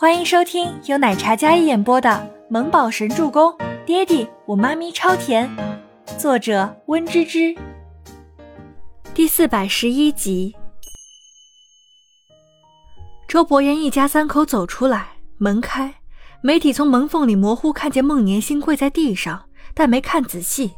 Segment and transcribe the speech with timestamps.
[0.00, 2.08] 欢迎收听由奶茶嘉一演播的
[2.48, 3.52] 《萌宝神助攻》，
[3.84, 5.46] 爹地我妈咪超甜，
[6.16, 7.54] 作者温芝芝。
[9.12, 10.56] 第四百十一集。
[13.28, 15.96] 周伯言一家三口走出来，门开，
[16.40, 20.72] 媒体从门缝里模糊看见孟年星跪在地上，但没看仔细，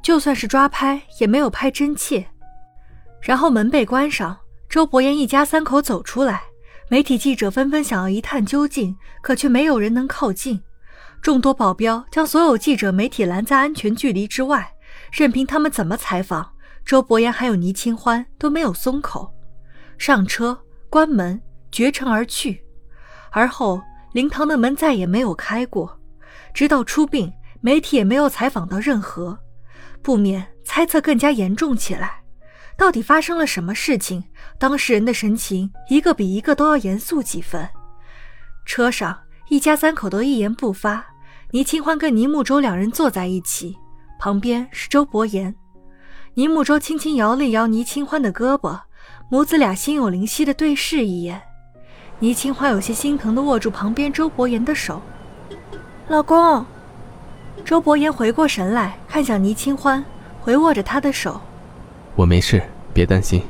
[0.00, 2.24] 就算是抓拍也没有拍真切。
[3.20, 4.38] 然后门被关上，
[4.68, 6.42] 周伯言一家三口走出来。
[6.90, 10.58] 媒体记者纷纷想要一探究竟，可却没有人能靠近。
[11.20, 14.72] 众多保镖将所有记者、媒体拦在安全距离之外，
[15.12, 16.50] 任凭他们怎么采访，
[16.86, 19.30] 周伯言还有倪清欢都没有松口。
[19.98, 20.58] 上车，
[20.88, 21.38] 关门，
[21.70, 22.64] 绝尘而去。
[23.32, 23.82] 而后，
[24.12, 26.00] 灵堂的门再也没有开过，
[26.54, 27.30] 直到出殡，
[27.60, 29.38] 媒体也没有采访到任何，
[30.00, 32.17] 不免猜测更加严重起来。
[32.78, 34.22] 到底发生了什么事情？
[34.56, 37.68] 当事人的神情一个比一个都要严肃几分。
[38.64, 41.04] 车上一家三口都一言不发。
[41.50, 43.76] 倪清欢跟倪木舟两人坐在一起，
[44.20, 45.52] 旁边是周伯言。
[46.34, 48.78] 倪木舟轻轻摇了摇倪清欢的胳膊，
[49.28, 51.42] 母子俩心有灵犀的对视一眼。
[52.20, 55.02] 倪清欢有些心疼的握住旁边周伯言的手
[56.06, 56.64] ：“老公。”
[57.64, 60.04] 周伯言回过神来看向倪清欢，
[60.40, 61.40] 回握着他的手。
[62.14, 62.62] 我没事，
[62.98, 63.40] 别担心。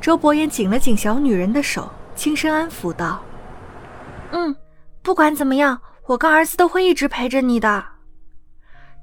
[0.00, 3.22] 周伯言紧了紧小女人的手，轻声安抚道
[4.32, 4.56] ：“嗯，
[5.02, 7.84] 不管怎么样，我跟儿子都会一直陪着你的。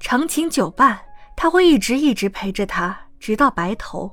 [0.00, 0.98] 长情久伴，
[1.36, 4.10] 他会一直一直陪着她，直到白头。”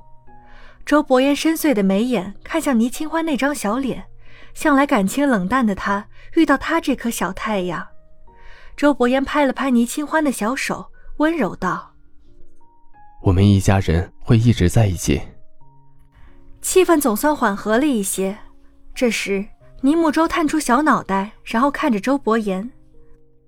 [0.86, 4.04] 周伯言深邃的眉眼看向倪清欢那张小脸，
[4.54, 7.84] 向来感情冷淡的他遇到他这颗小太阳。
[8.76, 11.87] 周伯言拍了拍倪清欢的小手，温柔道。
[13.20, 15.20] 我们一家人会一直在一起。
[16.60, 18.36] 气氛总算缓和了一些。
[18.94, 19.44] 这时，
[19.80, 22.70] 尼木舟探出小脑袋，然后看着周伯言：“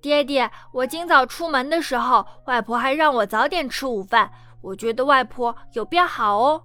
[0.01, 4.31] 爹爹，我今早出门的时候，外婆还让我早点吃午饭。
[4.61, 6.63] 我觉得外婆有变好哦。”“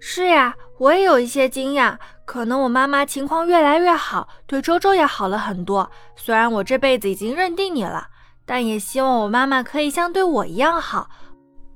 [0.00, 1.96] 是呀，我也有一些惊讶。
[2.24, 5.90] 可能我妈妈情况越来越好，对周周也好了很多。
[6.16, 8.08] 虽然我这辈子已经认定你了，
[8.46, 11.10] 但也希望我妈妈可以像对我一样好。”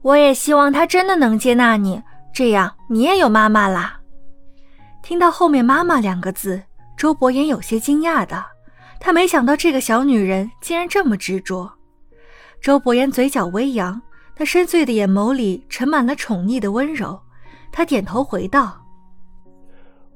[0.06, 2.00] 我也希望他真的能接纳你，
[2.33, 3.99] 这样你也有妈妈啦。
[5.03, 6.62] 听到后面“妈妈”两个字，
[6.97, 8.44] 周伯言有些惊讶的，
[9.00, 11.69] 他没想到这个小女人竟然这么执着。
[12.61, 14.00] 周伯言嘴角微扬，
[14.37, 17.21] 那深邃的眼眸里盛满了宠溺的温柔。
[17.73, 18.81] 他点头回道：“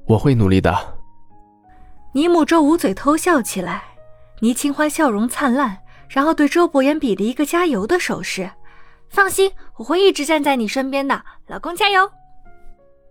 [0.07, 0.73] 我会努力的。”
[2.15, 3.83] 倪木舟捂嘴偷笑起来，
[4.39, 8.49] 倪清欢笑容灿烂，然后对周伯言比了一个加油的手势。
[9.11, 12.09] 放心，我会一直站在你身边的，老公加油。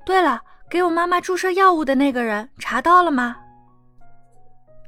[0.06, 0.40] 对了，
[0.70, 3.36] 给我妈妈注射药物的那个人查到了吗？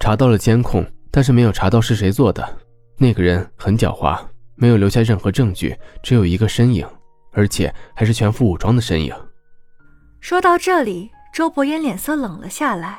[0.01, 2.59] 查到了监控，但是没有查到是谁做的。
[2.97, 4.19] 那个人很狡猾，
[4.55, 6.89] 没有留下任何证据，只有一个身影，
[7.33, 9.15] 而且还是全副武装的身影。
[10.21, 12.99] 说到这里，周伯言脸色冷了下来。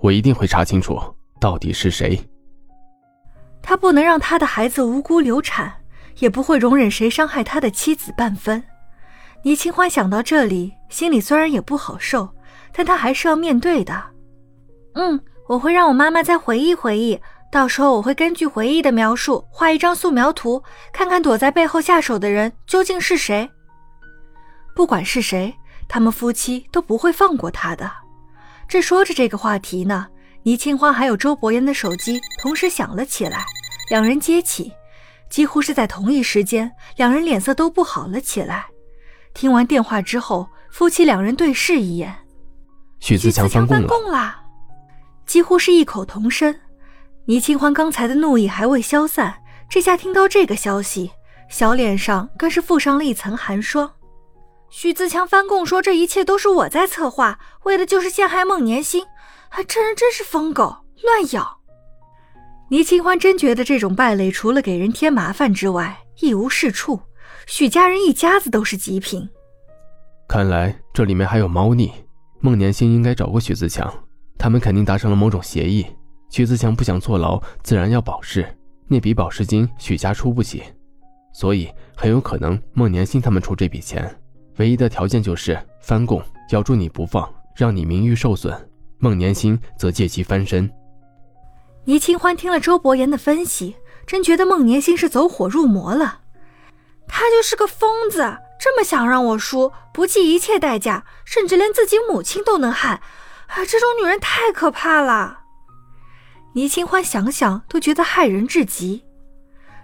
[0.00, 1.00] 我一定会查清楚
[1.40, 2.20] 到底是谁。
[3.62, 5.72] 他不能让他的孩子无辜流产。
[6.18, 8.62] 也不会容忍谁伤害他的妻子半分。
[9.42, 12.28] 倪清欢想到这里，心里虽然也不好受，
[12.72, 14.02] 但他还是要面对的。
[14.94, 17.20] 嗯，我会让我妈妈再回忆回忆，
[17.52, 20.62] 到时候我会根据回忆的描述画一张素描图，
[20.92, 23.48] 看看躲在背后下手的人究竟是谁。
[24.74, 25.54] 不管是谁，
[25.88, 27.90] 他们夫妻都不会放过他的。
[28.68, 30.08] 正说着这个话题呢，
[30.42, 33.44] 倪清欢还有周伯言的手机同时响了起来，
[33.88, 34.72] 两人接起。
[35.30, 38.66] 几乎是在同一时间，两人脸色都不好了起来。
[39.34, 42.14] 听完电话之后，夫妻两人对视一眼，
[43.00, 44.36] 许自强翻供了，
[45.26, 46.54] 几乎是异口同声。
[47.26, 51.10] 倪清欢刚才的怒意还未消散，这下听到这个消息，
[51.48, 53.92] 小脸上更是附上了一层寒霜。
[54.70, 59.04] 许自强翻供说这一切都是我在策划，为的就是陷害孟年心，
[59.66, 61.57] 这人真是疯狗，乱咬。
[62.70, 67.00] 倪清欢真觉得这种败类除了给人添麻烦之外一无是处。
[67.46, 69.26] 许家人一家子都是极品，
[70.28, 71.90] 看来这里面还有猫腻。
[72.40, 73.90] 孟年星应该找过许自强，
[74.36, 75.86] 他们肯定达成了某种协议。
[76.28, 78.46] 许自强不想坐牢，自然要保释，
[78.86, 80.62] 那笔保释金许家出不起，
[81.32, 84.14] 所以很有可能孟年星他们出这笔钱。
[84.58, 87.26] 唯一的条件就是翻供，咬住你不放，
[87.56, 88.54] 让你名誉受损。
[88.98, 90.70] 孟年星则借机翻身。
[91.88, 93.74] 倪清欢听了周伯言的分析，
[94.06, 96.20] 真觉得孟年心是走火入魔了。
[97.08, 103.00] 他就是个疯子，这么想让我输，不计一切代价，甚至连自己母亲都能害。
[103.46, 105.38] 啊，这种女人太可怕了。
[106.52, 109.02] 倪清欢想想都觉得害人至极。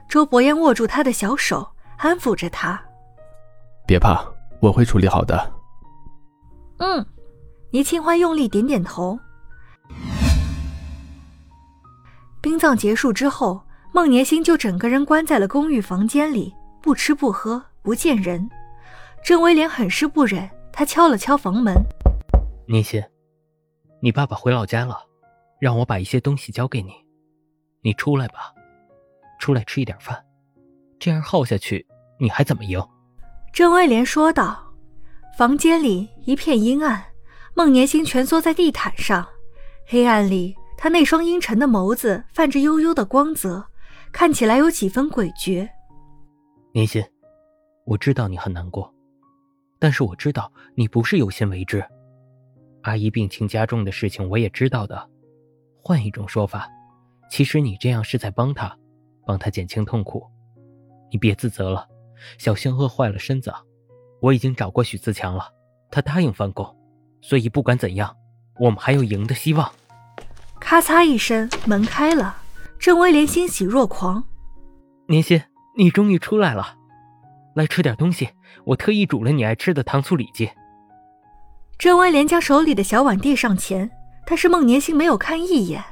[0.06, 1.66] 周伯言握住他的小手，
[1.96, 2.78] 安抚着他
[3.88, 4.22] ：“别怕，
[4.60, 5.54] 我会处理好的。”
[6.80, 7.06] 嗯，
[7.70, 9.18] 倪清欢用力点点头。
[12.44, 16.52] 殡葬结束之后，孟年星就整个人关在了公寓房间里，
[16.82, 18.50] 不吃不喝，不见人。
[19.24, 21.74] 郑威廉很是不忍，他敲了敲房门
[22.68, 23.02] ：“年心，
[24.02, 24.98] 你爸爸回老家了，
[25.58, 26.92] 让我把一些东西交给你，
[27.80, 28.52] 你出来吧。”
[29.40, 30.22] 出来吃一点饭，
[30.98, 31.86] 这样耗下去，
[32.20, 32.78] 你还怎么赢？
[33.54, 34.62] 郑威廉说道。
[35.38, 37.02] 房间里一片阴暗，
[37.54, 39.26] 孟年星蜷缩在地毯上，
[39.86, 43.64] 黑暗里，他那双阴沉的眸子泛着幽幽的光泽，
[44.12, 45.68] 看起来有几分诡谲。
[46.72, 47.02] 年心，
[47.84, 48.92] 我知道你很难过，
[49.78, 51.84] 但是我知道你不是有心为之。
[52.82, 55.08] 阿姨病情加重的事情我也知道的，
[55.82, 56.68] 换一种说法，
[57.30, 58.76] 其实你这样是在帮她。
[59.26, 60.22] 帮他减轻痛苦，
[61.10, 61.88] 你别自责了。
[62.36, 63.50] 小仙饿坏了身子，
[64.20, 65.50] 我已经找过许自强了，
[65.90, 66.76] 他答应翻供，
[67.22, 68.14] 所以不管怎样，
[68.60, 69.72] 我们还有赢的希望。
[70.64, 72.34] 咔嚓一声，门开了，
[72.78, 74.24] 郑威廉欣喜若狂。
[75.06, 75.40] 年心，
[75.76, 76.76] 你终于出来了，
[77.54, 78.30] 来吃点东西，
[78.64, 80.50] 我特意煮了你爱吃的糖醋里脊。
[81.78, 83.90] 郑威廉将手里的小碗递上前，
[84.26, 85.84] 但是孟年心没有看一眼。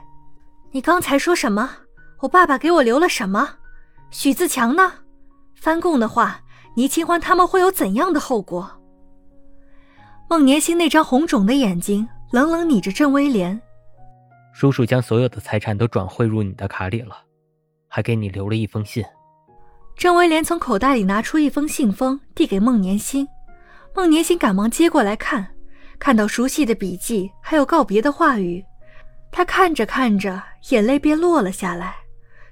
[0.70, 1.69] 你刚才说什么？
[2.20, 3.56] 我爸爸给我留了什么？
[4.10, 4.90] 许自强呢？
[5.54, 6.40] 翻供的话，
[6.76, 8.80] 倪清欢他们会有怎样的后果？
[10.30, 13.60] 孟年星那张红肿的眼睛冷冷睨着郑威廉。
[14.52, 17.16] 叔叔将所有的财产都转汇入你的卡里了，
[17.88, 19.04] 还给你留了一封信。
[19.96, 23.26] 郑威廉从口袋里拿出一封信封，递给孟年星。
[23.94, 25.46] 孟年星赶忙接过来看，
[25.99, 28.64] 看到熟悉的笔迹，还有告别的话语，
[29.31, 31.96] 他看着看着，眼泪便落了下来。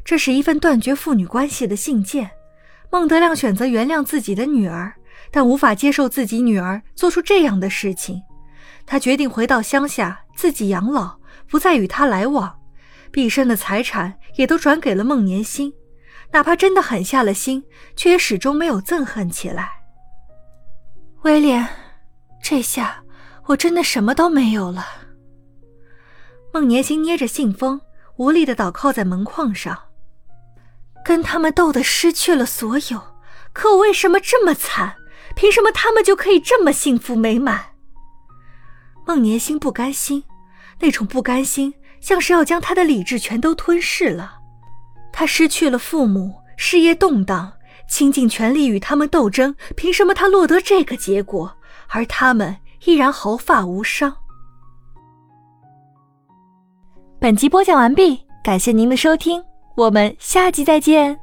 [0.05, 2.31] 这是一份断绝父女关系的信件。
[2.91, 4.93] 孟德亮选择原谅自己的女儿，
[5.31, 8.20] 但无法接受自己女儿做出这样的事情。
[8.85, 11.19] 他决定回到乡下自己养老，
[11.50, 12.58] 不再与他来往。
[13.11, 15.75] 毕生的财产也都转给了孟年心，
[16.31, 17.64] 哪怕真的狠下了心，
[17.97, 19.69] 却也始终没有憎恨起来。
[21.23, 21.67] 威廉，
[22.41, 23.02] 这下
[23.47, 24.87] 我真的什么都没有了。
[26.52, 27.81] 孟年心捏着信封，
[28.17, 29.76] 无力的倒靠在门框上。
[31.05, 33.03] 跟他们斗得失去了所有，
[33.53, 34.96] 可我为什么这么惨？
[35.35, 37.67] 凭什么他们就可以这么幸福美满？
[39.06, 40.25] 孟年星不甘心，
[40.81, 44.38] 那种不甘心像是要将他的理智全都吞噬了。
[45.12, 47.53] 他失去了父母，事业动荡，
[47.88, 51.56] 倾尽全力与他们斗争，凭什么他落得这个结果，
[51.88, 54.17] 而他们依然毫发无伤？
[57.19, 59.43] 本集播讲完毕，感谢您的收听。
[59.77, 61.19] 我们下集再见。